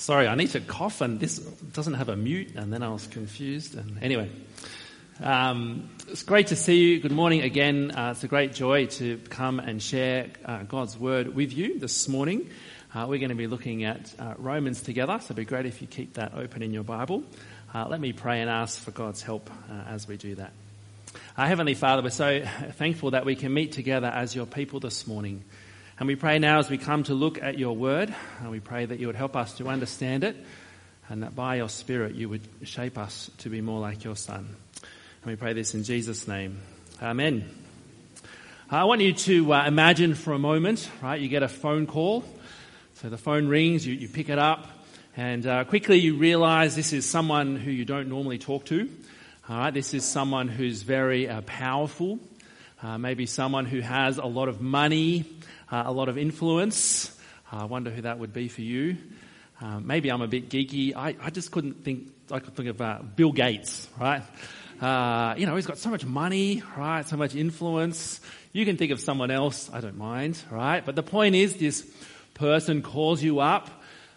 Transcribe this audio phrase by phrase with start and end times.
[0.00, 3.06] Sorry, I need to cough, and this doesn't have a mute, and then I was
[3.06, 3.76] confused.
[3.76, 4.30] And anyway,
[5.22, 7.00] um, it's great to see you.
[7.00, 7.90] Good morning again.
[7.90, 12.08] Uh, it's a great joy to come and share uh, God's word with you this
[12.08, 12.48] morning.
[12.94, 15.82] Uh, we're going to be looking at uh, Romans together, so it'd be great if
[15.82, 17.22] you keep that open in your Bible.
[17.74, 20.52] Uh, let me pray and ask for God's help uh, as we do that.
[21.36, 22.42] Heavenly Father, we're so
[22.78, 25.44] thankful that we can meet together as your people this morning.
[26.00, 28.86] And we pray now as we come to look at your word, and we pray
[28.86, 30.34] that you would help us to understand it,
[31.10, 34.48] and that by your Spirit you would shape us to be more like your Son.
[34.78, 36.58] And we pray this in Jesus' name.
[37.02, 37.50] Amen.
[38.70, 41.20] I want you to uh, imagine for a moment, right?
[41.20, 42.24] You get a phone call.
[42.94, 44.68] So the phone rings, you, you pick it up,
[45.18, 48.88] and uh, quickly you realize this is someone who you don't normally talk to.
[49.50, 52.18] All right, this is someone who's very uh, powerful,
[52.82, 55.24] uh, maybe someone who has a lot of money,
[55.70, 57.16] uh, a lot of influence.
[57.52, 58.96] Uh, I wonder who that would be for you.
[59.60, 60.94] Uh, maybe I'm a bit geeky.
[60.96, 64.22] I, I just couldn't think, I could think of uh, Bill Gates, right?
[64.80, 67.06] Uh, you know, he's got so much money, right?
[67.06, 68.20] So much influence.
[68.52, 69.68] You can think of someone else.
[69.70, 70.84] I don't mind, right?
[70.84, 71.86] But the point is this
[72.32, 73.68] person calls you up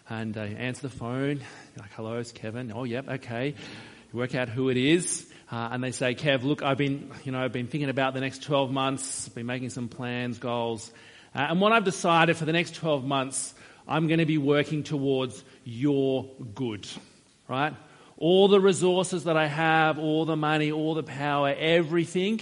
[0.08, 1.40] and uh, answer the phone.
[1.76, 2.72] You're like, hello, it's Kevin.
[2.74, 3.48] Oh, yep, okay.
[4.12, 5.30] You work out who it is.
[5.54, 8.20] Uh, and they say, Kev, look, I've been, you know, I've been thinking about the
[8.20, 10.90] next 12 months, been making some plans, goals,
[11.32, 13.54] uh, and what I've decided for the next 12 months,
[13.86, 16.88] I'm going to be working towards your good,
[17.46, 17.72] right?
[18.16, 22.40] All the resources that I have, all the money, all the power, everything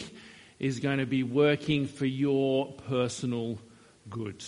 [0.58, 3.58] is going to be working for your personal
[4.08, 4.42] good,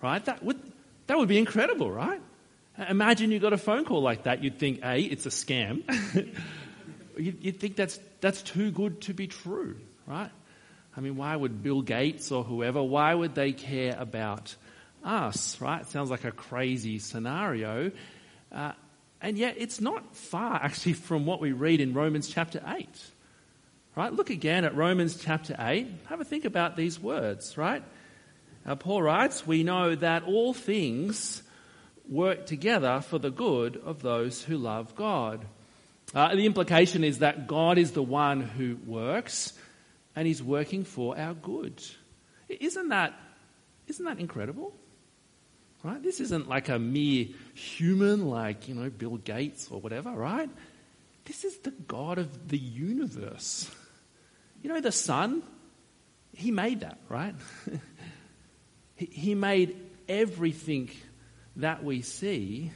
[0.00, 0.24] right?
[0.26, 0.60] That would,
[1.08, 2.20] that would be incredible, right?
[2.88, 4.44] Imagine you got a phone call like that.
[4.44, 5.82] You'd think, A, it's a scam.
[7.16, 10.30] you'd think that's, that's too good to be true, right?
[10.96, 14.54] I mean, why would Bill Gates or whoever, why would they care about
[15.04, 15.86] us, right?
[15.86, 17.92] sounds like a crazy scenario.
[18.50, 18.72] Uh,
[19.20, 22.88] and yet it's not far actually from what we read in Romans chapter 8.
[23.94, 24.12] Right?
[24.12, 25.86] Look again at Romans chapter 8.
[26.06, 27.82] Have a think about these words, right?
[28.66, 31.42] Uh, Paul writes, We know that all things
[32.08, 35.46] work together for the good of those who love God.
[36.14, 39.52] Uh, the implication is that God is the one who works
[40.14, 41.82] and He's working for our good.
[42.48, 43.14] Isn't that,
[43.88, 44.72] isn't that incredible?
[45.82, 46.02] Right?
[46.02, 50.50] This isn't like a mere human like, you know, Bill Gates or whatever, right?
[51.24, 53.70] This is the God of the universe.
[54.62, 55.42] You know, the sun,
[56.32, 57.34] He made that, right?
[58.96, 59.76] he made
[60.08, 60.90] everything
[61.56, 62.72] that we see.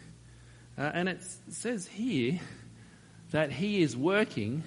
[0.79, 2.41] Uh, and it says here
[3.31, 4.63] that He is working.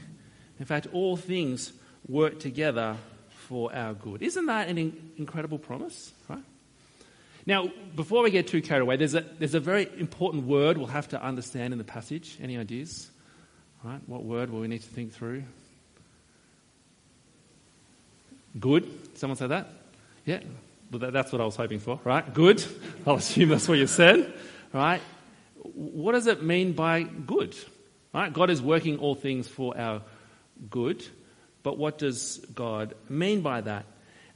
[0.59, 1.74] In fact, all things
[2.07, 2.97] work together
[3.29, 4.22] for our good.
[4.22, 6.12] Isn't that an in- incredible promise?
[6.29, 6.44] Right?
[7.46, 10.88] Now, before we get too carried away, there's a, there's a very important word we'll
[10.88, 12.38] have to understand in the passage.
[12.41, 13.09] Any ideas?
[13.84, 14.00] Right?
[14.07, 15.44] What word will we need to think through?
[18.59, 19.18] Good.
[19.18, 19.68] Someone said that?
[20.25, 20.40] Yeah.
[20.91, 22.34] Well, that's what I was hoping for, right?
[22.34, 22.63] Good.
[23.07, 24.31] I'll assume that's what you said,
[24.72, 25.01] right?
[25.56, 27.56] What does it mean by good?
[28.13, 28.31] Right?
[28.31, 30.01] God is working all things for our
[30.69, 31.03] good.
[31.63, 33.85] But what does God mean by that?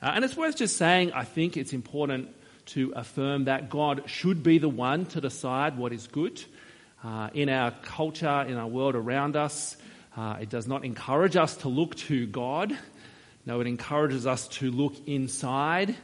[0.02, 2.30] Uh, and it's worth just saying, I think it's important
[2.68, 6.44] to affirm that God should be the one to decide what is good.
[7.04, 9.78] Uh, in our culture, in our world around us,
[10.16, 12.76] uh, it does not encourage us to look to God.
[13.46, 15.96] No, it encourages us to look inside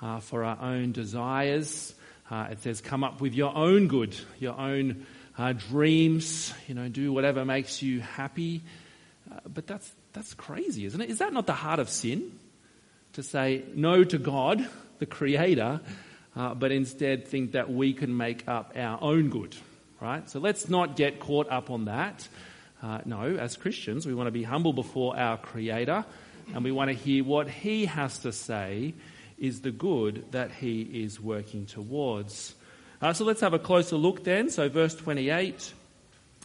[0.00, 1.94] uh, for our own desires.
[2.30, 5.06] Uh, it says, come up with your own good, your own
[5.38, 8.62] uh, dreams, you know, do whatever makes you happy.
[9.46, 11.10] but that's that's crazy, isn't it?
[11.10, 12.38] Is that not the heart of sin?
[13.14, 14.66] To say no to God,
[14.98, 15.80] the Creator,
[16.36, 19.56] uh, but instead think that we can make up our own good,
[20.00, 20.28] right?
[20.28, 22.28] So let's not get caught up on that.
[22.82, 26.04] Uh, no, as Christians, we want to be humble before our Creator
[26.54, 28.94] and we want to hear what He has to say
[29.38, 32.54] is the good that He is working towards.
[33.00, 34.50] Uh, so let's have a closer look then.
[34.50, 35.74] So, verse 28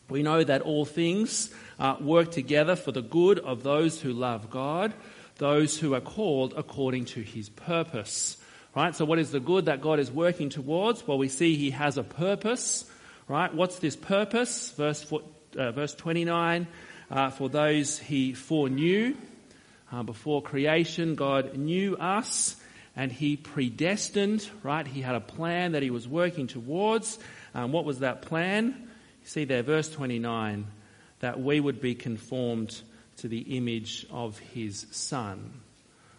[0.09, 4.49] we know that all things uh, work together for the good of those who love
[4.49, 4.93] God,
[5.37, 8.37] those who are called according to his purpose.
[8.75, 8.95] Right?
[8.95, 11.07] So what is the good that God is working towards?
[11.07, 12.85] Well, we see he has a purpose.
[13.27, 13.53] Right?
[13.53, 14.71] What's this purpose?
[14.71, 15.11] Verse,
[15.57, 16.67] uh, verse 29,
[17.09, 19.15] uh, for those he foreknew,
[19.91, 22.55] uh, before creation, God knew us
[22.95, 24.85] and he predestined, right?
[24.85, 27.17] He had a plan that he was working towards.
[27.55, 28.67] Um, what was that plan?
[29.23, 30.67] You see there, verse 29
[31.19, 32.81] that we would be conformed
[33.15, 35.61] to the image of his son.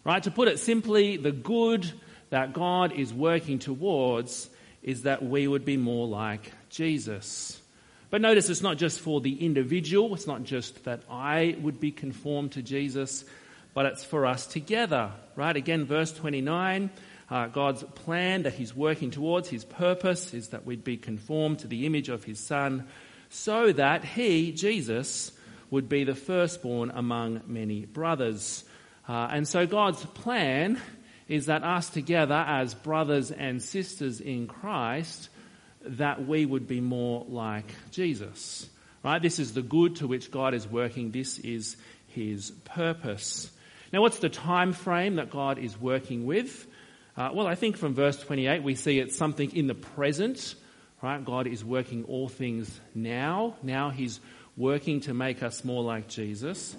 [0.03, 0.23] Right?
[0.23, 1.91] To put it simply, the good
[2.31, 4.49] that God is working towards
[4.83, 7.61] is that we would be more like Jesus.
[8.09, 11.91] But notice it's not just for the individual, it's not just that I would be
[11.91, 13.27] conformed to Jesus,
[13.75, 15.57] but it's for us together, right?
[15.57, 16.91] Again, verse 29,
[17.29, 21.67] uh, God's plan that He's working towards, His purpose is that we'd be conformed to
[21.67, 22.87] the image of His Son,
[23.29, 25.33] so that He, Jesus,
[25.71, 28.65] would be the firstborn among many brothers.
[29.09, 30.81] Uh, and so God's plan
[31.29, 35.31] is that us together as brothers and sisters in Christ,
[35.85, 38.69] that we would be more like Jesus.
[39.03, 39.21] Right?
[39.21, 41.11] This is the good to which God is working.
[41.11, 41.77] This is
[42.09, 43.51] his purpose.
[43.95, 46.67] Now, what's the time frame that God is working with?
[47.17, 50.57] Uh, well, I think from verse 28 we see it's something in the present.
[51.01, 51.25] Right?
[51.25, 53.55] God is working all things now.
[53.63, 54.19] Now he's
[54.57, 56.75] working to make us more like Jesus.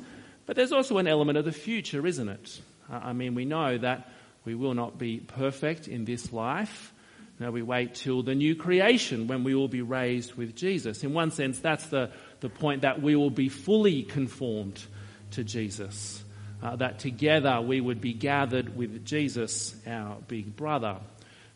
[0.45, 2.59] But there's also an element of the future, isn't it?
[2.91, 4.11] Uh, I mean, we know that
[4.43, 6.91] we will not be perfect in this life.
[7.39, 11.01] Now we wait till the new creation when we will be raised with Jesus.
[11.01, 14.83] In one sense, that's the, the point that we will be fully conformed
[15.31, 16.24] to Jesus.
[16.63, 20.97] Uh, that together we would be gathered with Jesus, our big brother.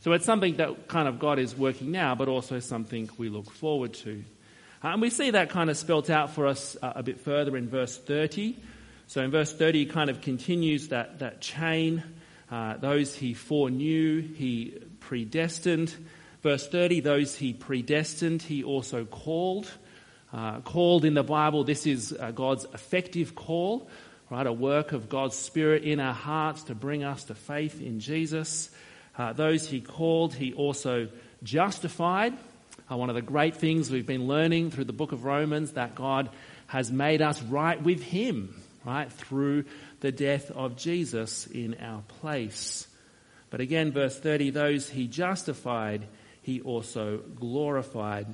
[0.01, 3.49] So it's something that kind of God is working now, but also something we look
[3.49, 4.23] forward to.
[4.83, 7.57] Uh, and we see that kind of spelt out for us uh, a bit further
[7.57, 8.57] in verse 30.
[9.07, 12.03] So in verse 30, he kind of continues that, that chain
[12.51, 15.93] uh, those he foreknew, he predestined.
[16.41, 19.71] Verse 30, those he predestined, he also called.
[20.33, 23.89] Uh, called in the Bible, this is uh, God's effective call,
[24.29, 24.45] right?
[24.45, 28.69] A work of God's Spirit in our hearts to bring us to faith in Jesus.
[29.17, 31.09] Uh, those he called, he also
[31.43, 32.37] justified.
[32.91, 35.95] Uh, one of the great things we've been learning through the book of Romans that
[35.95, 36.29] God
[36.67, 38.55] has made us right with him,
[38.85, 39.11] right?
[39.11, 39.65] Through
[39.99, 42.87] the death of Jesus in our place.
[43.49, 46.07] But again, verse 30, those he justified,
[46.41, 48.27] he also glorified.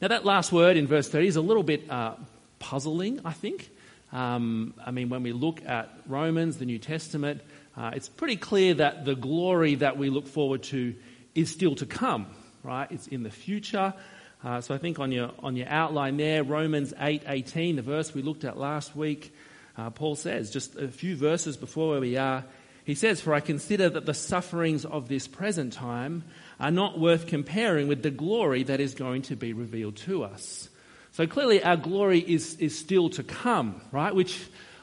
[0.00, 2.14] Now, that last word in verse 30 is a little bit uh,
[2.60, 3.68] puzzling, I think.
[4.12, 7.42] Um, I mean, when we look at Romans, the New Testament,
[7.76, 10.94] uh, it's pretty clear that the glory that we look forward to
[11.34, 12.26] is still to come,
[12.64, 12.90] right?
[12.90, 13.94] It's in the future.
[14.42, 18.14] Uh, so I think on your on your outline there, Romans eight eighteen, the verse
[18.14, 19.34] we looked at last week,
[19.76, 22.44] uh, Paul says, just a few verses before where we are,
[22.84, 26.24] he says, For I consider that the sufferings of this present time
[26.58, 30.69] are not worth comparing with the glory that is going to be revealed to us.
[31.12, 34.14] So clearly our glory is, is still to come, right?
[34.14, 34.40] Which,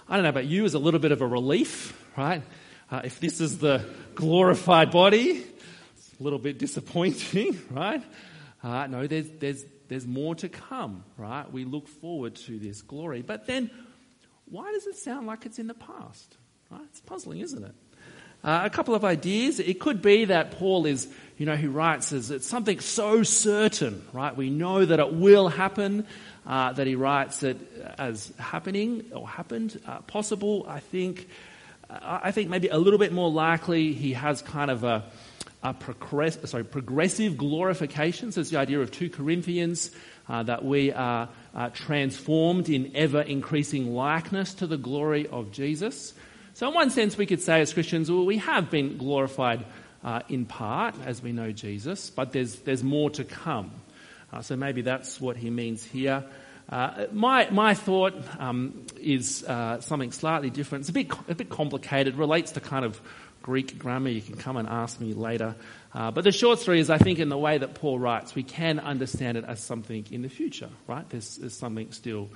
[0.09, 2.43] I don't know about you, is a little bit of a relief, right?
[2.91, 3.85] Uh, if this is the
[4.15, 5.45] glorified body,
[5.95, 8.03] it's a little bit disappointing, right?
[8.61, 11.49] Uh, no, there's, there's, there's more to come, right?
[11.51, 13.21] We look forward to this glory.
[13.21, 13.71] But then
[14.45, 16.37] why does it sound like it's in the past?
[16.69, 16.81] Right?
[16.89, 17.75] It's puzzling, isn't it?
[18.43, 19.59] Uh, a couple of ideas.
[19.59, 21.07] It could be that Paul is,
[21.37, 24.35] you know, he writes as it's something so certain, right?
[24.35, 26.05] We know that it will happen,
[26.45, 27.57] uh, that he writes it
[27.97, 29.79] as happening or happened.
[29.85, 31.27] Uh, possible, I think.
[31.89, 35.03] Uh, I think maybe a little bit more likely he has kind of a,
[35.63, 38.31] a progress, sorry, progressive glorification.
[38.31, 39.91] So it's the idea of 2 Corinthians
[40.29, 46.13] uh, that we are uh, transformed in ever increasing likeness to the glory of Jesus.
[46.57, 49.63] So, in one sense, we could say as Christians, well, we have been glorified
[50.03, 53.69] uh, in part as we know Jesus, but there's, there's more to come.
[54.33, 56.23] Uh, so, maybe that's what he means here.
[56.67, 60.81] Uh, my, my thought um, is uh, something slightly different.
[60.81, 62.99] It's a bit, a bit complicated, relates to kind of
[63.43, 64.09] Greek grammar.
[64.09, 65.53] You can come and ask me later.
[65.93, 68.41] Uh, but the short story is, I think, in the way that Paul writes, we
[68.41, 71.07] can understand it as something in the future, right?
[71.07, 72.29] There's, there's something still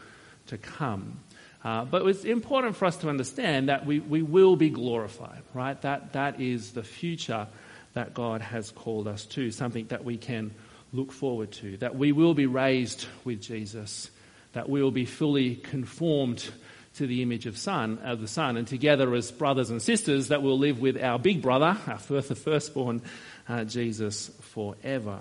[0.45, 1.21] to come.
[1.63, 5.79] Uh, but it's important for us to understand that we, we will be glorified, right?
[5.83, 7.47] That, that is the future
[7.93, 10.51] that God has called us to, something that we can
[10.93, 14.09] look forward to, that we will be raised with Jesus,
[14.53, 16.49] that we will be fully conformed
[16.95, 20.41] to the image of Son, of the Son, and together as brothers and sisters that
[20.41, 23.01] we'll live with our big brother, our first, firstborn,
[23.47, 25.19] uh, Jesus, forever.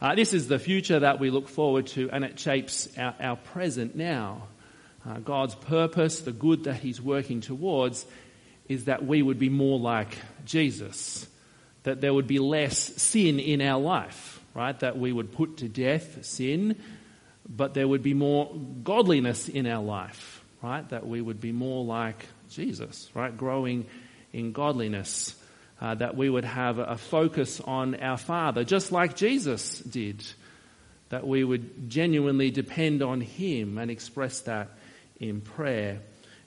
[0.00, 3.36] Uh, this is the future that we look forward to, and it shapes our, our
[3.36, 4.42] present now.
[5.06, 8.04] Uh, God's purpose, the good that He's working towards,
[8.68, 11.26] is that we would be more like Jesus,
[11.84, 14.78] that there would be less sin in our life, right?
[14.80, 16.80] That we would put to death sin,
[17.48, 20.88] but there would be more godliness in our life right?
[20.90, 23.36] That we would be more like Jesus, right?
[23.36, 23.86] Growing
[24.32, 25.34] in godliness.
[25.78, 30.24] Uh, that we would have a focus on our Father, just like Jesus did.
[31.10, 34.70] That we would genuinely depend on Him and express that
[35.20, 36.00] in prayer.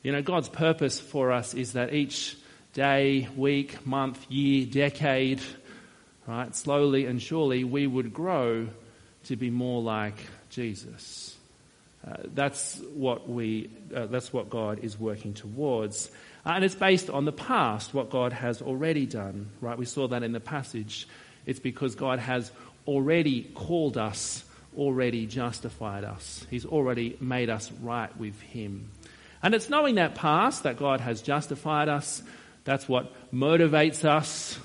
[0.03, 2.37] You know, God's purpose for us is that each
[2.73, 5.41] day, week, month, year, decade,
[6.27, 6.55] right?
[6.55, 8.67] Slowly and surely we would grow
[9.25, 10.15] to be more like
[10.49, 11.35] Jesus.
[12.07, 16.09] Uh, that's what we, uh, that's what God is working towards.
[16.45, 19.77] Uh, and it's based on the past, what God has already done, right?
[19.77, 21.07] We saw that in the passage.
[21.45, 22.51] It's because God has
[22.87, 24.43] already called us,
[24.77, 26.45] already justified us.
[26.49, 28.89] He's already made us right with Him.
[29.41, 32.21] And it's knowing that past, that God has justified us,
[32.65, 34.59] that's what motivates us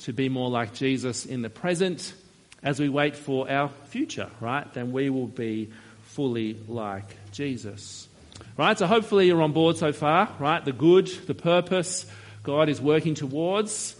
[0.00, 2.14] to be more like Jesus in the present
[2.62, 4.72] as we wait for our future, right?
[4.72, 5.70] Then we will be
[6.04, 8.08] fully like Jesus.
[8.56, 8.78] Right?
[8.78, 10.64] So hopefully you're on board so far, right?
[10.64, 12.06] The good, the purpose
[12.42, 13.96] God is working towards,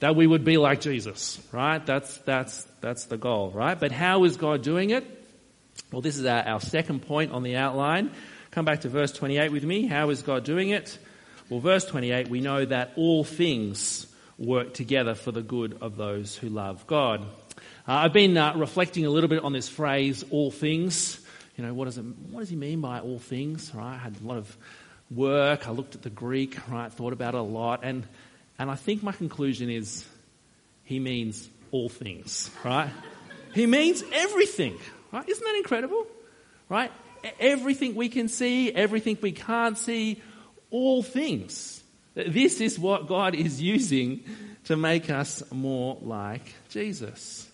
[0.00, 1.84] that we would be like Jesus, right?
[1.84, 3.78] That's, that's, that's the goal, right?
[3.78, 5.06] But how is God doing it?
[5.92, 8.10] Well, this is our, our second point on the outline.
[8.50, 9.86] Come back to verse 28 with me.
[9.86, 10.98] How is God doing it?
[11.48, 14.06] Well, verse 28, we know that all things
[14.38, 17.20] work together for the good of those who love God.
[17.86, 21.20] Uh, I've been uh, reflecting a little bit on this phrase, all things.
[21.56, 23.94] You know, what does, it, what does he mean by all things, right?
[23.94, 24.56] I had a lot of
[25.10, 25.68] work.
[25.68, 26.90] I looked at the Greek, right?
[26.90, 27.80] Thought about it a lot.
[27.82, 28.06] And,
[28.60, 30.04] and I think my conclusion is
[30.84, 32.90] he means all things, right?
[33.54, 34.76] he means everything,
[35.10, 35.26] right?
[35.26, 36.06] Isn't that incredible?
[36.68, 36.92] Right?
[37.40, 40.22] Everything we can see, everything we can't see,
[40.70, 41.82] all things.
[42.14, 44.24] This is what God is using
[44.64, 47.50] to make us more like Jesus.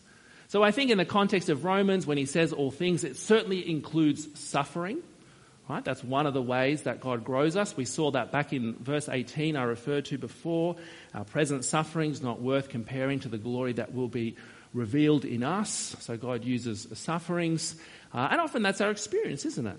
[0.49, 3.71] So I think in the context of Romans, when he says all things, it certainly
[3.71, 4.99] includes suffering.
[5.69, 5.85] Right?
[5.85, 7.77] That's one of the ways that God grows us.
[7.77, 10.77] We saw that back in verse 18 I referred to before.
[11.13, 14.37] Our present suffering is not worth comparing to the glory that will be
[14.73, 15.97] revealed in us.
[16.01, 17.75] So God uses sufferings.
[18.15, 19.77] Uh, and often that's our experience, isn't it?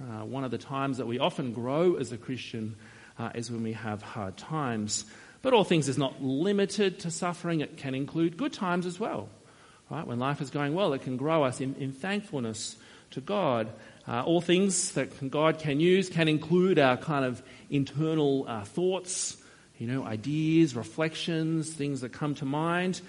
[0.00, 2.74] Uh, one of the times that we often grow as a Christian
[3.18, 5.04] uh, is when we have hard times.
[5.42, 7.60] But all things is not limited to suffering.
[7.60, 9.28] It can include good times as well.
[9.88, 10.06] Right?
[10.06, 12.76] When life is going well, it can grow us in, in thankfulness
[13.12, 13.68] to God.
[14.08, 19.36] Uh, all things that God can use can include our kind of internal uh, thoughts,
[19.76, 23.02] you know, ideas, reflections, things that come to mind,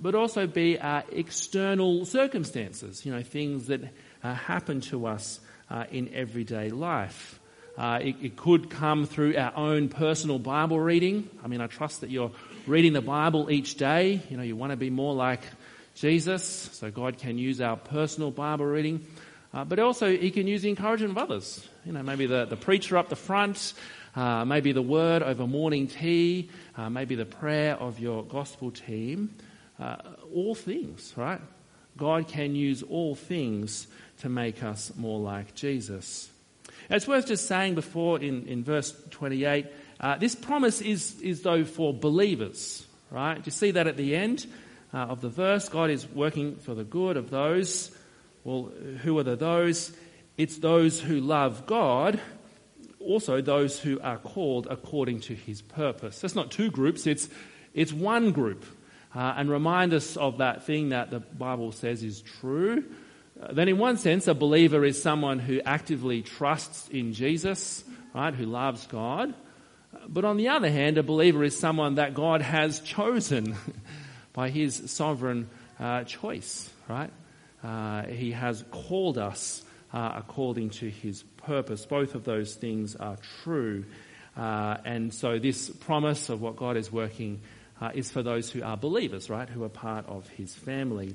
[0.00, 3.82] but also be our external circumstances, you know, things that
[4.24, 5.38] uh, happen to us
[5.70, 7.38] uh, in everyday life.
[7.78, 11.30] Uh, it, it, could come through our own personal Bible reading.
[11.42, 12.32] I mean, I trust that you're
[12.66, 14.20] reading the Bible each day.
[14.28, 15.40] You know, you want to be more like
[15.94, 19.06] Jesus, so God can use our personal Bible reading,
[19.52, 21.68] uh, but also He can use the encouragement of others.
[21.84, 23.74] You know, maybe the, the preacher up the front,
[24.14, 29.34] uh, maybe the word over morning tea, uh, maybe the prayer of your gospel team.
[29.78, 29.96] Uh,
[30.34, 31.40] all things, right?
[31.96, 33.86] God can use all things
[34.20, 36.30] to make us more like Jesus.
[36.88, 39.66] It's worth just saying before in, in verse 28,
[40.00, 43.36] uh, this promise is, is though for believers, right?
[43.36, 44.46] Do you see that at the end?
[44.92, 45.68] uh, of the verse.
[45.68, 47.90] God is working for the good of those.
[48.44, 48.72] Well,
[49.02, 49.92] who are the those?
[50.36, 52.20] It's those who love God,
[52.98, 56.20] also those who are called according to his purpose.
[56.20, 57.28] That's not two groups, it's,
[57.74, 58.64] it's one group.
[59.14, 62.82] Uh, and remind us of that thing that the Bible says is true.
[63.40, 67.84] Uh, then, in one sense, a believer is someone who actively trusts in Jesus,
[68.14, 69.34] right, who loves God.
[70.08, 73.54] But on the other hand, a believer is someone that God has chosen.
[74.32, 77.10] by his sovereign uh, choice, right?
[77.62, 81.86] Uh, he has called us uh, according to his purpose.
[81.86, 83.84] Both of those things are true.
[84.36, 87.40] Uh, and so this promise of what God is working
[87.80, 89.48] uh, is for those who are believers, right?
[89.48, 91.14] Who are part of his family.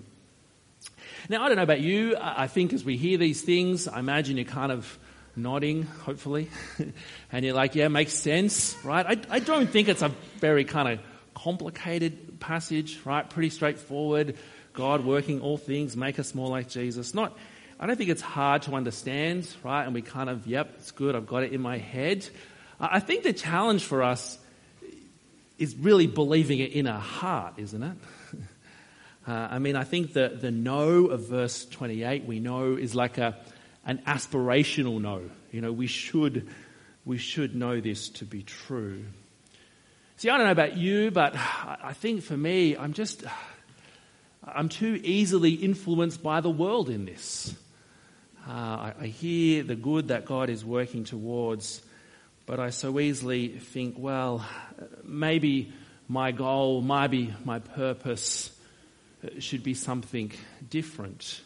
[1.29, 2.15] Now, I don't know about you.
[2.19, 4.99] I think as we hear these things, I imagine you're kind of
[5.35, 6.49] nodding, hopefully.
[7.31, 9.05] and you're like, yeah, makes sense, right?
[9.05, 10.99] I, I don't think it's a very kind of
[11.33, 13.27] complicated passage, right?
[13.29, 14.35] Pretty straightforward.
[14.77, 17.15] God working all things, make us more like Jesus.
[17.15, 17.35] Not,
[17.79, 19.83] I don't think it's hard to understand, right?
[19.83, 21.15] And we kind of, yep, it's good.
[21.15, 22.29] I've got it in my head.
[22.79, 24.37] I think the challenge for us
[25.57, 27.97] is really believing it in our heart, isn't it?
[29.27, 33.17] Uh, I mean, I think the, the know of verse 28 we know is like
[33.17, 33.35] a,
[33.85, 35.21] an aspirational know.
[35.51, 36.47] You know, we should,
[37.03, 39.03] we should know this to be true.
[40.15, 43.25] See, I don't know about you, but I think for me, I'm just,
[44.53, 47.55] I'm too easily influenced by the world in this.
[48.47, 51.81] Uh, I, I hear the good that God is working towards,
[52.45, 54.45] but I so easily think, well,
[55.03, 55.73] maybe
[56.07, 58.51] my goal, maybe my purpose
[59.39, 60.31] should be something
[60.69, 61.41] different.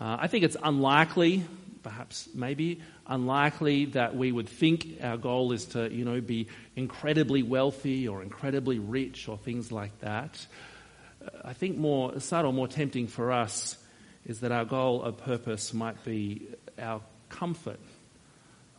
[0.00, 1.44] Uh, I think it's unlikely
[1.84, 7.42] perhaps maybe unlikely that we would think our goal is to, you know, be incredibly
[7.44, 10.44] wealthy or incredibly rich or things like that.
[11.44, 13.76] I think more subtle, more tempting for us
[14.26, 16.46] is that our goal or purpose might be
[16.78, 17.80] our comfort.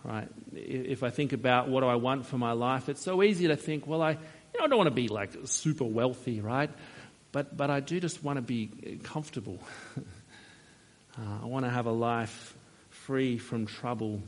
[0.04, 0.28] Right?
[0.54, 3.56] If I think about what do I want for my life, it's so easy to
[3.56, 6.70] think, well, I, you know, I don't want to be like super wealthy, right?
[7.32, 9.60] But, but I do just want to be comfortable.
[9.98, 10.02] uh,
[11.44, 12.56] I want to have a life
[12.90, 14.22] free from trouble.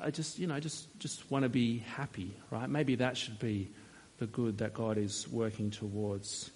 [0.00, 2.68] I just, you know, just, just want to be happy, right?
[2.68, 3.70] Maybe that should be
[4.18, 6.50] the good that God is working towards.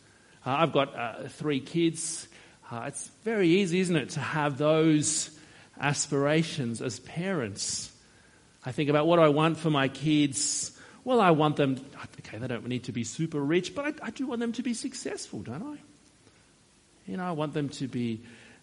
[0.47, 2.29] Uh, I've got uh, three kids.
[2.71, 5.31] Uh, it's very easy, isn't it, to have those
[5.81, 7.93] aspirations as parents.
[8.65, 10.73] I think about what I want for my kids.
[11.05, 11.85] Well, I want them,
[12.21, 14.63] okay, they don't need to be super rich, but I, I do want them to
[14.63, 15.77] be successful, don't I?
[17.11, 18.21] You know, I want them to be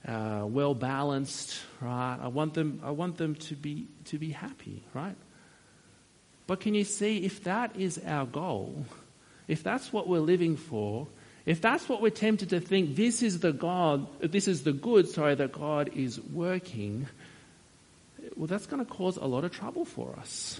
[0.07, 2.17] uh, well balanced, right?
[2.21, 5.15] I want them, I want them to be, to be happy, right?
[6.45, 8.85] But can you see if that is our goal,
[9.47, 11.07] if that's what we're living for,
[11.45, 15.07] if that's what we're tempted to think, this is the God, this is the good,
[15.07, 17.07] sorry, that God is working,
[18.35, 20.59] well, that's going to cause a lot of trouble for us.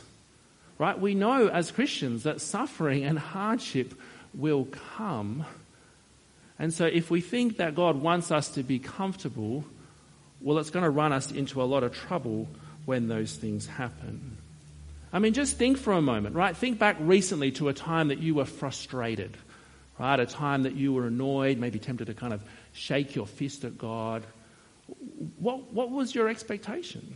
[0.77, 0.99] Right?
[0.99, 3.93] We know as Christians that suffering and hardship
[4.33, 4.65] will
[4.97, 5.45] come.
[6.59, 9.63] And so if we think that God wants us to be comfortable,
[10.41, 12.47] well, it's going to run us into a lot of trouble
[12.85, 14.37] when those things happen.
[15.11, 16.55] I mean, just think for a moment, right?
[16.55, 19.35] Think back recently to a time that you were frustrated
[19.99, 20.19] right?
[20.19, 22.41] A time that you were annoyed, maybe tempted to kind of
[22.73, 24.23] shake your fist at God.
[25.39, 27.15] What, what was your expectation?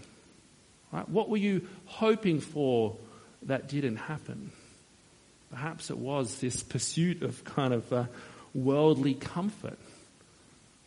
[0.91, 1.07] Right?
[1.07, 2.95] What were you hoping for
[3.43, 4.51] that didn't happen?
[5.51, 8.05] Perhaps it was this pursuit of kind of uh,
[8.53, 9.77] worldly comfort,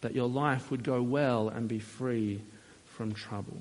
[0.00, 2.40] that your life would go well and be free
[2.87, 3.58] from trouble.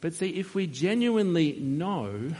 [0.00, 2.30] But see, if we genuinely know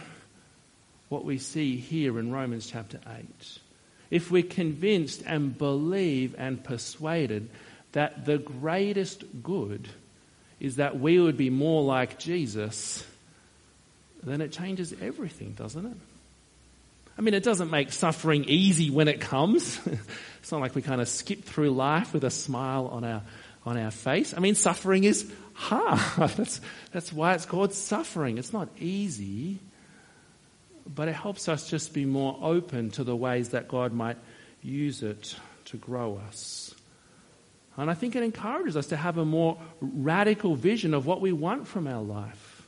[1.09, 3.59] what we see here in Romans chapter 8,
[4.15, 7.51] if we're convinced and believe and persuaded
[7.91, 9.89] that the greatest good
[10.61, 13.05] is that we would be more like Jesus,
[14.23, 15.97] then it changes everything, doesn't it?
[17.19, 19.85] I mean, it doesn't make suffering easy when it comes.
[20.39, 23.23] it's not like we kind of skip through life with a smile on our,
[23.67, 24.33] on our face.
[24.33, 26.31] I mean, suffering is hard.
[26.37, 26.61] that's,
[26.93, 28.39] that's why it's called suffering.
[28.39, 29.59] It's not easy
[30.87, 34.19] but it helps us just be more open to the ways that God might
[34.63, 36.75] use it to grow us.
[37.77, 41.33] And I think it encourages us to have a more radical vision of what we
[41.33, 42.67] want from our life.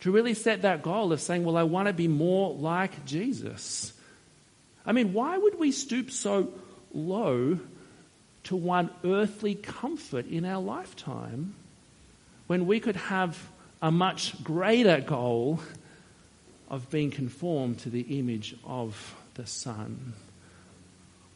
[0.00, 3.92] To really set that goal of saying, well, I want to be more like Jesus.
[4.84, 6.52] I mean, why would we stoop so
[6.92, 7.60] low
[8.44, 11.54] to one earthly comfort in our lifetime
[12.48, 13.38] when we could have
[13.80, 15.60] a much greater goal
[16.72, 20.14] of being conformed to the image of the Son.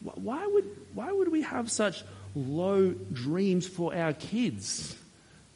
[0.00, 2.02] Why would, why would we have such
[2.34, 4.96] low dreams for our kids?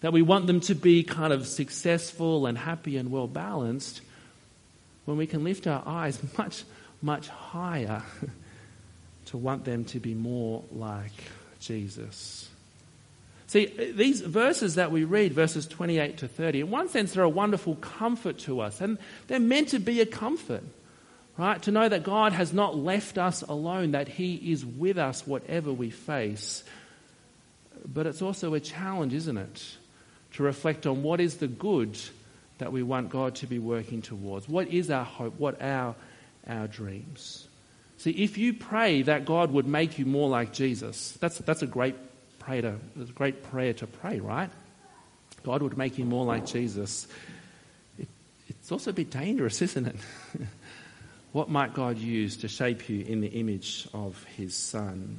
[0.03, 4.03] That we want them to be kind of successful and happy and well balanced
[5.07, 6.65] when we can lift our eyes much,
[7.01, 8.03] much higher
[9.27, 11.13] to want them to be more like
[11.59, 12.49] Jesus.
[13.51, 17.29] See, these verses that we read, verses 28 to 30, in one sense, they're a
[17.29, 18.81] wonderful comfort to us.
[18.81, 20.63] And they're meant to be a comfort,
[21.37, 21.61] right?
[21.63, 25.73] To know that God has not left us alone, that He is with us whatever
[25.73, 26.63] we face.
[27.85, 29.77] But it's also a challenge, isn't it?
[30.35, 31.99] To reflect on what is the good
[32.59, 34.49] that we want God to be working towards.
[34.49, 35.41] What is our hope?
[35.41, 35.97] What are
[36.47, 37.49] our dreams?
[37.97, 41.67] See, if you pray that God would make you more like Jesus, that's, that's a
[41.67, 41.97] great
[42.41, 42.75] pray a
[43.15, 44.51] great prayer to pray, right?
[45.45, 47.07] God would make you more like Jesus.
[47.99, 48.09] It,
[48.49, 49.97] it's also a bit dangerous, isn't it?
[51.33, 55.19] what might God use to shape you in the image of his Son?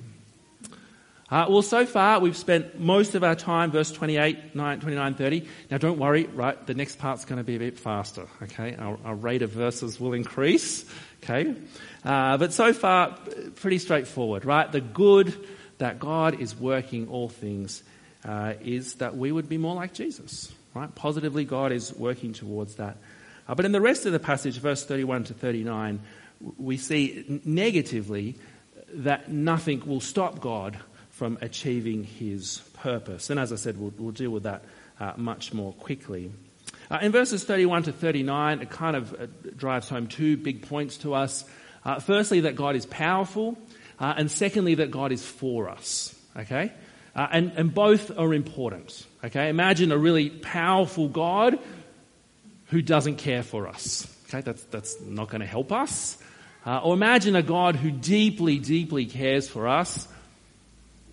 [1.29, 5.47] Uh, well, so far we've spent most of our time, verse 28, 9, 29, 30.
[5.71, 6.67] Now don't worry, right?
[6.67, 8.75] The next part's going to be a bit faster, okay?
[8.75, 10.83] Our, our rate of verses will increase,
[11.23, 11.55] okay?
[12.03, 13.17] Uh, but so far,
[13.55, 14.69] pretty straightforward, right?
[14.69, 15.33] The good,
[15.81, 17.81] that God is working all things
[18.23, 20.93] uh, is that we would be more like Jesus, right?
[20.93, 22.97] Positively, God is working towards that.
[23.47, 25.99] Uh, but in the rest of the passage, verse 31 to 39,
[26.59, 28.35] we see negatively
[28.93, 30.77] that nothing will stop God
[31.09, 33.31] from achieving his purpose.
[33.31, 34.63] And as I said, we'll, we'll deal with that
[34.99, 36.31] uh, much more quickly.
[36.91, 39.25] Uh, in verses 31 to 39, it kind of uh,
[39.57, 41.43] drives home two big points to us.
[41.83, 43.57] Uh, firstly, that God is powerful
[44.01, 46.15] uh, and secondly, that God is for us.
[46.35, 46.73] Okay?
[47.15, 49.05] Uh, and, and both are important.
[49.23, 49.47] Okay?
[49.47, 51.59] Imagine a really powerful God
[52.67, 54.13] who doesn't care for us.
[54.27, 54.41] Okay?
[54.41, 56.17] That's, that's not going to help us.
[56.65, 60.07] Uh, or imagine a God who deeply, deeply cares for us,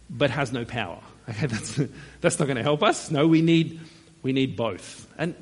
[0.09, 1.01] but has no power.
[1.29, 1.81] Okay, that's,
[2.23, 3.11] that's not going to help us.
[3.11, 3.81] No, we need,
[4.23, 5.07] we need both.
[5.19, 5.35] And,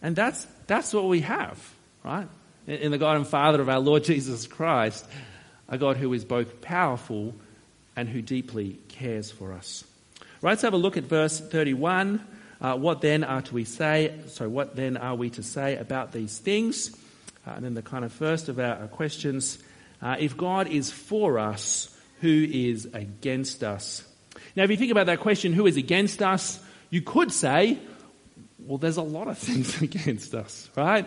[0.00, 1.58] and that's, that's what we have,
[2.02, 2.28] right?
[2.66, 5.04] In, in the God and Father of our Lord Jesus Christ,
[5.74, 7.34] a God who is both powerful
[7.96, 9.84] and who deeply cares for us.
[10.40, 12.24] Right, let's have a look at verse 31.
[12.60, 14.14] Uh, what then are we say?
[14.28, 16.96] So, what then are we to say about these things?
[17.46, 19.58] Uh, and then the kind of first of our, our questions:
[20.00, 24.04] uh, If God is for us, who is against us?
[24.54, 26.60] Now, if you think about that question, who is against us?
[26.90, 27.78] You could say,
[28.60, 31.06] well, there's a lot of things against us, right?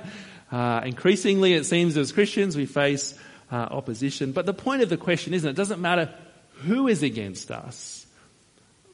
[0.51, 3.17] Uh, increasingly, it seems as Christians, we face
[3.51, 4.31] uh, opposition.
[4.31, 6.13] But the point of the question isn't it doesn't matter
[6.63, 8.05] who is against us,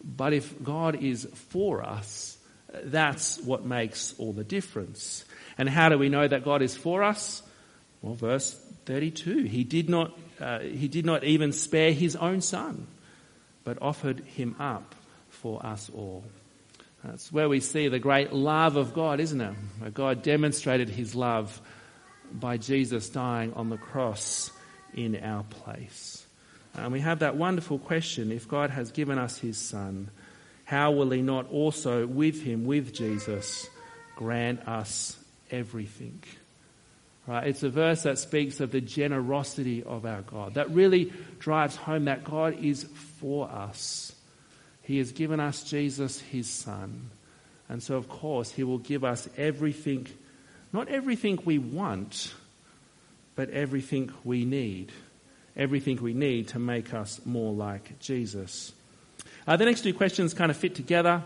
[0.04, 2.38] but if God is for us,
[2.84, 5.26] that's what makes all the difference.
[5.58, 7.44] And how do we know that God is for us?
[8.02, 8.54] Well, verse
[8.86, 9.44] 32.
[9.44, 12.88] He did not, uh, he did not even spare his own son,
[13.64, 14.96] but offered him up
[15.30, 16.24] for us all.
[17.04, 19.54] That's where we see the great love of God, isn't it?
[19.80, 21.62] Where God demonstrated his love
[22.34, 24.52] by Jesus dying on the cross
[24.94, 26.26] in our place.
[26.76, 30.10] And we have that wonderful question if God has given us his son,
[30.66, 33.68] how will he not also with him, with Jesus,
[34.16, 35.18] grant us
[35.52, 36.24] everything?
[37.28, 37.48] Right?
[37.48, 40.56] It's a verse that speaks of the generosity of our God.
[40.56, 42.84] That really drives home that God is
[43.20, 44.14] for us.
[44.82, 47.10] He has given us Jesus, his son.
[47.70, 50.08] And so, of course, he will give us everything,
[50.74, 52.34] not everything we want,
[53.36, 54.92] but everything we need.
[55.56, 58.74] Everything we need to make us more like Jesus.
[59.48, 61.22] Uh, the next two questions kind of fit together.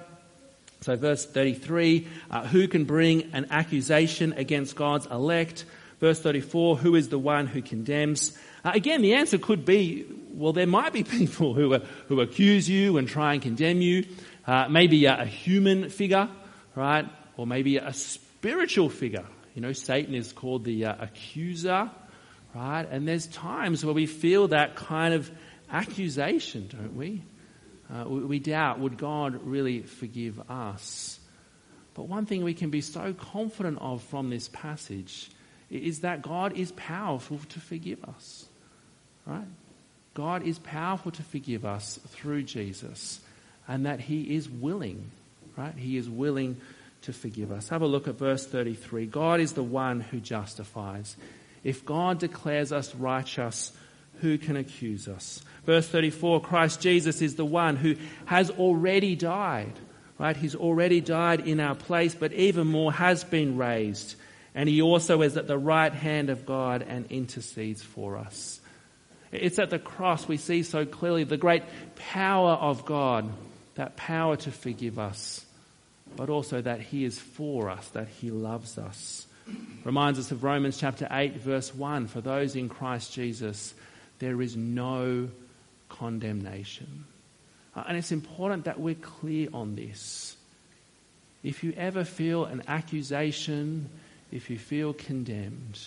[0.81, 5.65] So, verse 33 uh, who can bring an accusation against God's elect?
[5.99, 8.37] Verse 34 who is the one who condemns?
[8.63, 12.69] Uh, again, the answer could be well, there might be people who, are, who accuse
[12.69, 14.05] you and try and condemn you.
[14.45, 16.29] Uh, maybe a, a, human figure,
[16.75, 17.05] right?
[17.35, 19.25] Or maybe a spiritual figure.
[19.57, 21.89] You know, Satan is called the uh, accuser,
[22.53, 22.87] right?
[22.91, 25.31] And there's times where we feel that kind of
[25.71, 27.23] accusation, don't we?
[27.91, 31.19] Uh, we, we doubt, would God really forgive us?
[31.95, 35.31] But one thing we can be so confident of from this passage
[35.71, 38.45] is that God is powerful to forgive us.
[39.25, 39.47] Right?
[40.13, 43.19] God is powerful to forgive us through Jesus
[43.67, 45.09] and that he is willing,
[45.55, 45.73] right?
[45.75, 46.57] He is willing
[47.03, 47.69] to forgive us.
[47.69, 49.05] Have a look at verse 33.
[49.05, 51.15] God is the one who justifies.
[51.63, 53.71] If God declares us righteous,
[54.21, 55.41] who can accuse us?
[55.65, 59.73] Verse 34 Christ Jesus is the one who has already died,
[60.17, 60.35] right?
[60.35, 64.15] He's already died in our place, but even more has been raised.
[64.55, 68.59] And he also is at the right hand of God and intercedes for us.
[69.31, 71.63] It's at the cross we see so clearly the great
[71.95, 73.29] power of God,
[73.75, 75.45] that power to forgive us,
[76.15, 79.27] but also that he is for us, that he loves us.
[79.83, 83.73] Reminds us of Romans chapter 8, verse 1 For those in Christ Jesus,
[84.19, 85.29] there is no
[85.89, 87.05] condemnation.
[87.75, 90.35] Uh, and it's important that we're clear on this.
[91.43, 93.89] If you ever feel an accusation,
[94.31, 95.79] if you feel condemned,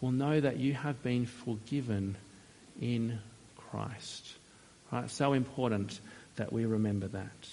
[0.00, 2.16] well, know that you have been forgiven
[2.80, 3.18] in
[3.56, 4.26] Christ.
[4.90, 5.08] Right?
[5.10, 6.00] So important
[6.36, 7.48] that we remember that.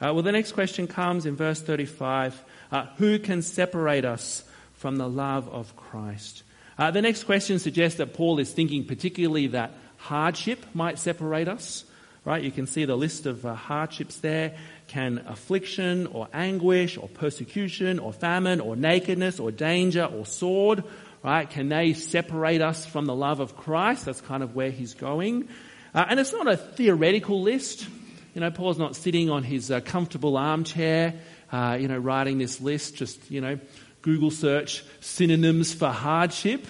[0.00, 4.96] Uh, well, the next question comes in verse 35 uh, Who can separate us from
[4.96, 6.44] the love of Christ?
[6.78, 11.84] Uh, the next question suggests that Paul is thinking particularly that hardship might separate us.
[12.24, 12.42] Right?
[12.42, 14.54] You can see the list of uh, hardships there.
[14.86, 20.84] Can affliction or anguish or persecution or famine or nakedness or danger or sword,
[21.22, 21.48] right?
[21.48, 24.04] Can they separate us from the love of Christ?
[24.04, 25.48] That's kind of where he's going.
[25.94, 27.88] Uh, and it's not a theoretical list.
[28.38, 31.14] You know, Paul's not sitting on his uh, comfortable armchair,
[31.50, 33.58] uh, you know, writing this list, just, you know,
[34.00, 36.64] Google search synonyms for hardship,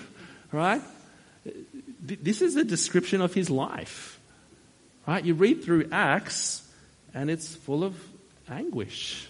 [0.50, 0.80] right?
[2.00, 4.18] This is a description of his life,
[5.06, 5.22] right?
[5.22, 6.66] You read through Acts
[7.12, 8.02] and it's full of
[8.48, 9.28] anguish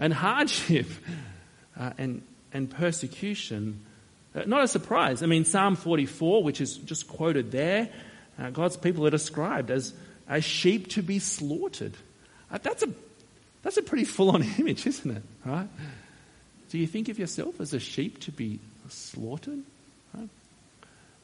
[0.00, 0.88] and hardship
[1.78, 3.86] uh, and, and persecution.
[4.34, 5.22] Uh, not a surprise.
[5.22, 7.88] I mean, Psalm 44, which is just quoted there,
[8.36, 9.94] uh, God's people are described as,
[10.28, 11.94] as sheep to be slaughtered.
[12.50, 12.88] Uh, that's a,
[13.62, 15.22] that's a pretty full on image, isn't it?
[15.44, 15.68] Right?
[16.70, 19.62] Do you think of yourself as a sheep to be slaughtered?
[20.14, 20.28] Right?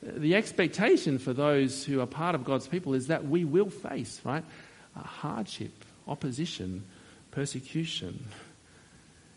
[0.03, 4.21] The expectation for those who are part of God's people is that we will face,
[4.25, 4.45] right,
[4.97, 5.73] hardship,
[6.09, 6.85] opposition,
[7.31, 8.27] persecution.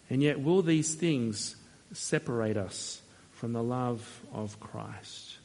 [0.09, 1.55] And yet, will these things
[1.93, 3.01] separate us
[3.31, 5.37] from the love of Christ?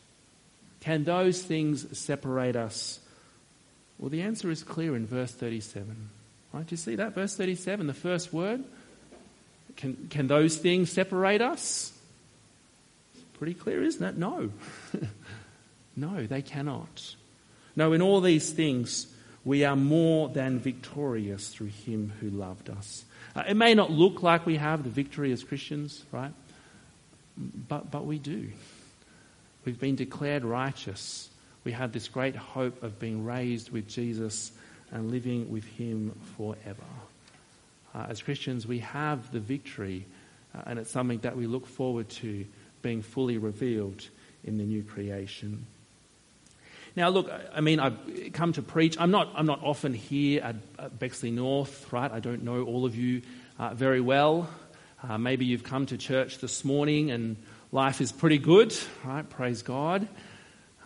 [0.80, 3.00] Can those things separate us
[4.02, 6.10] Well, the answer is clear in verse 37.
[6.52, 6.66] Right?
[6.66, 7.14] Do you see that?
[7.14, 8.64] Verse 37, the first word.
[9.76, 11.92] Can, can those things separate us?
[13.34, 14.16] Pretty clear, isn't it?
[14.16, 14.50] No.
[15.96, 17.14] no, they cannot.
[17.76, 19.06] No, in all these things,
[19.44, 23.04] we are more than victorious through him who loved us.
[23.36, 26.32] Uh, it may not look like we have the victory as Christians, right?
[27.36, 28.50] But, but we do.
[29.64, 31.30] We've been declared righteous.
[31.64, 34.52] We had this great hope of being raised with Jesus
[34.90, 36.82] and living with him forever.
[37.94, 40.06] Uh, as Christians, we have the victory,
[40.54, 42.44] uh, and it's something that we look forward to
[42.82, 44.06] being fully revealed
[44.44, 45.66] in the new creation.
[46.94, 48.96] Now, look, I mean, I've come to preach.
[48.98, 52.10] I'm not, I'm not often here at, Bexley North, right?
[52.10, 53.22] I don't know all of you
[53.58, 54.50] uh, very well.
[55.02, 57.36] Uh, maybe you've come to church this morning and
[57.70, 59.28] life is pretty good, right?
[59.28, 60.06] Praise God.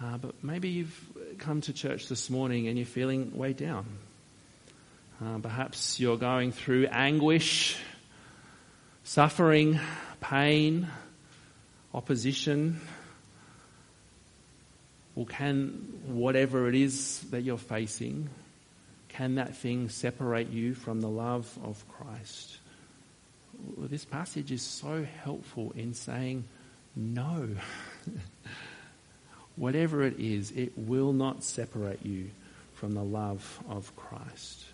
[0.03, 3.87] Uh, but maybe you've come to church this morning and you're feeling way down.
[5.25, 7.79] Uh, perhaps you're going through anguish,
[9.05, 9.81] suffering,
[10.21, 10.87] pain,
[11.95, 12.79] opposition.
[15.15, 15.71] Well, can
[16.07, 18.29] whatever it is that you're facing,
[19.09, 22.59] can that thing separate you from the love of Christ?
[23.77, 26.45] Well, this passage is so helpful in saying
[26.95, 27.49] no.
[29.57, 32.31] whatever it is, it will not separate you
[32.75, 34.65] from the love of Christ.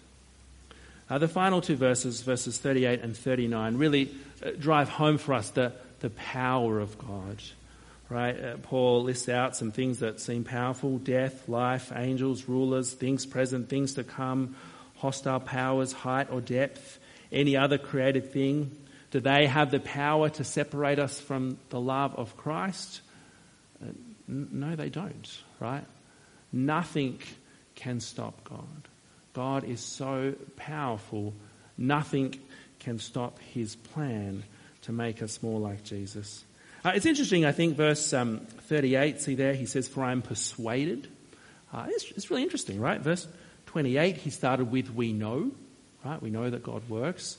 [1.08, 4.10] Uh, the final two verses, verses 38 and 39, really
[4.44, 7.36] uh, drive home for us the, the power of God.
[8.08, 8.38] Right?
[8.38, 13.68] Uh, Paul lists out some things that seem powerful death, life, angels, rulers, things present,
[13.68, 14.56] things to come,
[14.96, 16.98] hostile powers, height or depth,
[17.30, 18.76] any other created thing.
[19.10, 23.02] Do they have the power to separate us from the love of Christ?
[24.28, 25.84] No, they don't, right?
[26.52, 27.18] Nothing
[27.74, 28.88] can stop God.
[29.32, 31.32] God is so powerful,
[31.78, 32.38] nothing
[32.78, 34.42] can stop his plan
[34.82, 36.44] to make us more like Jesus.
[36.84, 40.20] Uh, it's interesting, I think, verse um, 38, see there, he says, For I am
[40.20, 41.08] persuaded.
[41.72, 43.00] Uh, it's, it's really interesting, right?
[43.00, 43.26] Verse
[43.66, 45.52] 28, he started with, We know,
[46.04, 46.20] right?
[46.20, 47.38] We know that God works.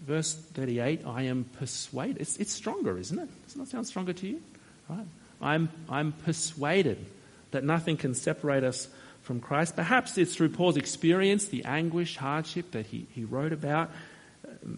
[0.00, 2.18] Verse 38, I am persuaded.
[2.20, 3.28] It's, it's stronger, isn't it?
[3.46, 4.40] Doesn't that sound stronger to you?
[4.88, 5.06] Right?
[5.42, 7.04] I'm, I'm persuaded
[7.50, 8.88] that nothing can separate us
[9.22, 9.76] from Christ.
[9.76, 13.90] Perhaps it's through Paul's experience, the anguish, hardship that he, he wrote about.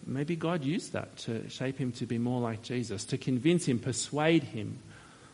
[0.05, 3.79] Maybe God used that to shape him to be more like Jesus, to convince him,
[3.79, 4.79] persuade him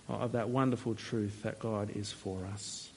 [0.07, 2.89] of that wonderful truth that God is for us.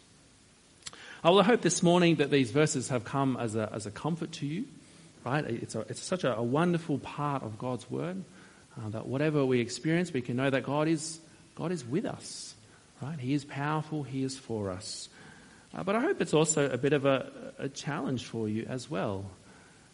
[1.22, 4.32] I will hope this morning that these verses have come as a, as a comfort
[4.32, 4.66] to you,
[5.24, 5.44] right?
[5.44, 8.22] It's, a, it's such a, a wonderful part of God's word
[8.76, 11.18] uh, that whatever we experience, we can know that God is,
[11.54, 12.54] God is with us,
[13.00, 13.18] right?
[13.18, 15.08] He is powerful, He is for us.
[15.74, 18.88] Uh, but I hope it's also a bit of a, a challenge for you as
[18.90, 19.24] well.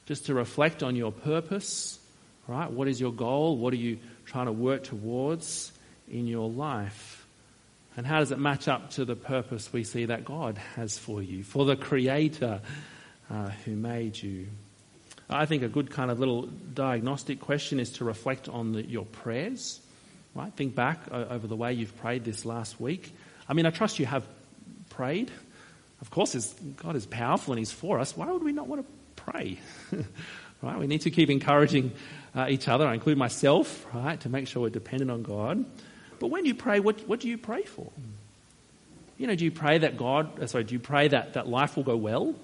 [0.06, 1.98] Just to reflect on your purpose,
[2.46, 2.70] right?
[2.70, 3.56] What is your goal?
[3.56, 5.72] What are you trying to work towards
[6.10, 7.26] in your life?
[7.96, 11.22] And how does it match up to the purpose we see that God has for
[11.22, 12.60] you, for the Creator
[13.30, 14.46] uh, who made you?
[15.28, 19.04] I think a good kind of little diagnostic question is to reflect on the, your
[19.04, 19.80] prayers,
[20.34, 20.52] right?
[20.54, 23.12] Think back over the way you've prayed this last week.
[23.48, 24.26] I mean, I trust you have
[24.90, 25.30] prayed.
[26.00, 28.16] Of course, God is powerful and He's for us.
[28.16, 29.58] Why would we not want to pray?
[30.62, 30.78] right?
[30.78, 31.92] We need to keep encouraging
[32.34, 32.86] uh, each other.
[32.86, 35.64] I include myself, right, to make sure we're dependent on God.
[36.18, 37.90] But when you pray, what, what do you pray for?
[39.18, 41.76] You know, do you pray that God, uh, sorry, do you pray that, that life
[41.76, 42.34] will go well?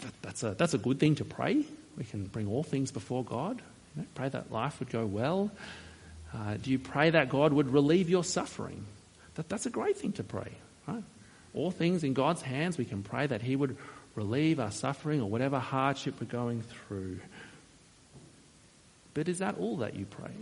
[0.00, 1.64] That, that's, a, that's a good thing to pray.
[1.96, 3.60] We can bring all things before God.
[3.94, 5.50] You know, pray that life would go well.
[6.36, 8.84] Uh, do you pray that God would relieve your suffering?
[9.36, 10.52] That, that's a great thing to pray,
[10.86, 11.02] right?
[11.56, 12.78] all things in God's hands.
[12.78, 13.76] We can pray that He would
[14.14, 17.18] relieve our suffering or whatever hardship we're going through.
[19.14, 20.34] But is that all that you pray?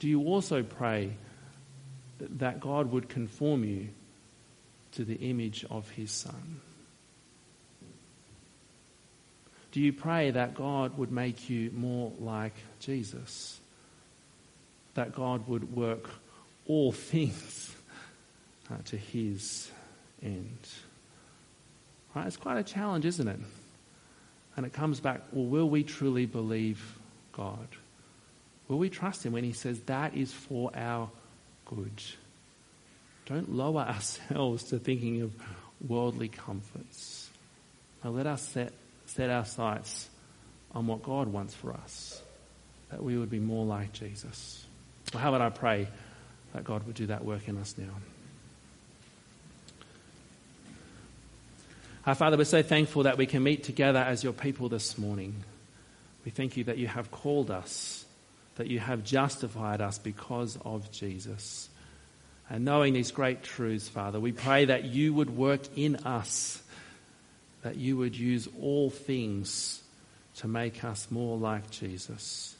[0.00, 1.12] Do you also pray
[2.18, 3.88] that God would conform you
[4.92, 6.60] to the image of His Son?
[9.72, 13.60] Do you pray that God would make you more like Jesus?
[14.94, 16.08] That God would work
[16.66, 17.74] all things
[18.70, 19.70] uh, to his
[20.22, 20.58] end.
[22.14, 22.26] Right?
[22.26, 23.40] It's quite a challenge, isn't it?
[24.56, 26.98] And it comes back, well, will we truly believe
[27.32, 27.68] God?
[28.68, 31.10] Will we trust him when he says that is for our
[31.66, 32.02] good?
[33.26, 35.34] Don't lower ourselves to thinking of
[35.86, 37.30] worldly comforts.
[38.02, 38.72] Now let us set,
[39.06, 40.08] set our sights
[40.74, 42.22] on what God wants for us,
[42.90, 44.63] that we would be more like Jesus.
[45.18, 45.88] How about I pray
[46.52, 47.90] that God would do that work in us now?
[52.06, 55.42] Our Father, we're so thankful that we can meet together as your people this morning.
[56.24, 58.04] We thank you that you have called us,
[58.56, 61.68] that you have justified us because of Jesus.
[62.50, 66.62] And knowing these great truths, Father, we pray that you would work in us,
[67.62, 69.82] that you would use all things
[70.36, 72.54] to make us more like Jesus.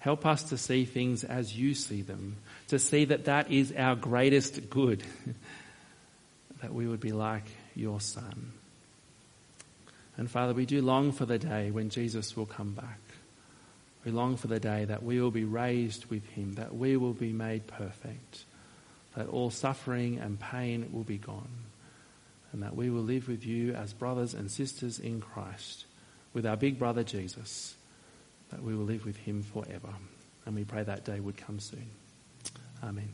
[0.00, 2.36] Help us to see things as you see them,
[2.68, 5.02] to see that that is our greatest good,
[6.62, 7.44] that we would be like
[7.76, 8.52] your Son.
[10.16, 12.98] And Father, we do long for the day when Jesus will come back.
[14.04, 17.12] We long for the day that we will be raised with him, that we will
[17.12, 18.44] be made perfect,
[19.14, 21.50] that all suffering and pain will be gone,
[22.52, 25.84] and that we will live with you as brothers and sisters in Christ,
[26.32, 27.74] with our big brother Jesus,
[28.50, 29.94] that we will live with him forever.
[30.46, 31.90] And we pray that day would come soon.
[32.82, 33.08] Amen.